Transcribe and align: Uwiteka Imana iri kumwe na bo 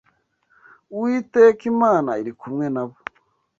Uwiteka 0.95 1.61
Imana 1.73 2.11
iri 2.21 2.33
kumwe 2.39 2.65
na 2.73 2.83
bo 2.87 2.97